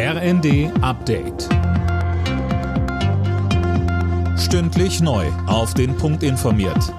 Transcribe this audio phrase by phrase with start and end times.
[0.00, 1.48] RND Update.
[4.38, 5.26] Stündlich neu.
[5.48, 6.94] Auf den Punkt informiert.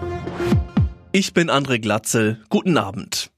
[1.14, 2.44] Ich bin André Glatzel.
[2.50, 3.32] Guten Abend.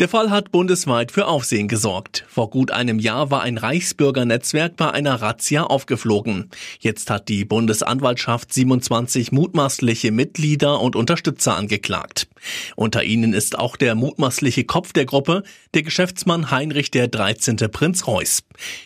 [0.00, 2.24] Der Fall hat bundesweit für Aufsehen gesorgt.
[2.26, 6.48] Vor gut einem Jahr war ein Reichsbürgernetzwerk bei einer Razzia aufgeflogen.
[6.80, 12.28] Jetzt hat die Bundesanwaltschaft 27 mutmaßliche Mitglieder und Unterstützer angeklagt.
[12.76, 15.42] Unter ihnen ist auch der mutmaßliche Kopf der Gruppe,
[15.74, 17.56] der Geschäftsmann Heinrich der 13.
[17.70, 18.42] Prinz Reuß.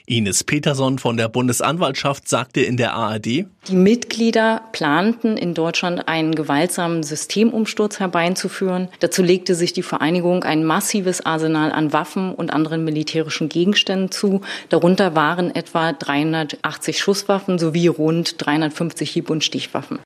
[0.07, 6.35] Ines Peterson von der Bundesanwaltschaft sagte in der ARD, Die Mitglieder planten in Deutschland einen
[6.35, 8.89] gewaltsamen Systemumsturz herbeizuführen.
[9.01, 14.41] Dazu legte sich die Vereinigung ein massives Arsenal an Waffen und anderen militärischen Gegenständen zu.
[14.69, 19.99] Darunter waren etwa 380 Schusswaffen sowie rund 350 Hieb- und Stichwaffen.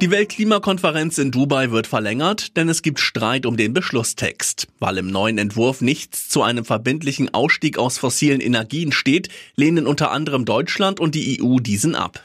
[0.00, 4.66] Die Weltklimakonferenz in Dubai wird verlängert, denn es gibt Streit um den Beschlusstext.
[4.78, 10.10] Weil im neuen Entwurf nichts zu einem verbindlichen Ausstieg aus fossilen Energien steht, lehnen unter
[10.10, 12.24] anderem Deutschland und die EU diesen ab.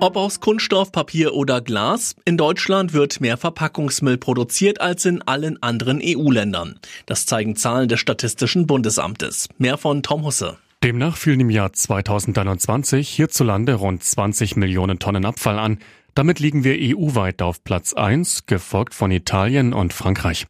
[0.00, 5.62] Ob aus Kunststoff, Papier oder Glas, in Deutschland wird mehr Verpackungsmüll produziert als in allen
[5.62, 6.80] anderen EU-Ländern.
[7.04, 9.50] Das zeigen Zahlen des Statistischen Bundesamtes.
[9.58, 10.56] Mehr von Tom Husse.
[10.82, 15.78] Demnach fielen im Jahr 2021 hierzulande rund 20 Millionen Tonnen Abfall an.
[16.14, 20.46] Damit liegen wir EU-weit auf Platz 1, gefolgt von Italien und Frankreich.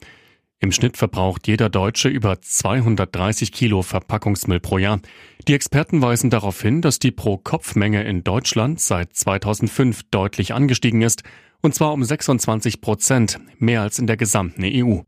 [0.59, 5.01] Im Schnitt verbraucht jeder Deutsche über 230 Kilo Verpackungsmüll pro Jahr.
[5.47, 11.23] Die Experten weisen darauf hin, dass die Pro-Kopf-Menge in Deutschland seit 2005 deutlich angestiegen ist,
[11.63, 15.01] und zwar um 26 Prozent, mehr als in der gesamten EU.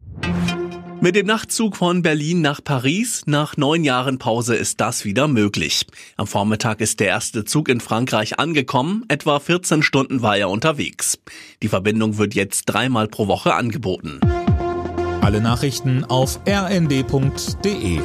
[1.05, 5.84] Mit dem Nachtzug von Berlin nach Paris nach neun Jahren Pause ist das wieder möglich.
[6.16, 11.19] Am Vormittag ist der erste Zug in Frankreich angekommen, etwa 14 Stunden war er unterwegs.
[11.62, 14.19] Die Verbindung wird jetzt dreimal pro Woche angeboten.
[15.20, 18.00] Alle Nachrichten auf rnd.de